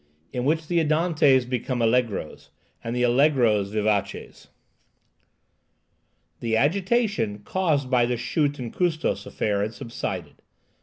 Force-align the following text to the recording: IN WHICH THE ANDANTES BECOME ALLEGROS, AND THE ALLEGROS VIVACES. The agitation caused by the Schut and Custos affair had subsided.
IN 0.33 0.45
WHICH 0.45 0.67
THE 0.67 0.79
ANDANTES 0.79 1.45
BECOME 1.45 1.79
ALLEGROS, 1.83 2.49
AND 2.83 2.95
THE 2.95 3.03
ALLEGROS 3.03 3.69
VIVACES. 3.69 4.47
The 6.39 6.57
agitation 6.57 7.43
caused 7.45 7.87
by 7.91 8.07
the 8.07 8.17
Schut 8.17 8.57
and 8.57 8.73
Custos 8.73 9.27
affair 9.27 9.61
had 9.61 9.75
subsided. 9.75 10.41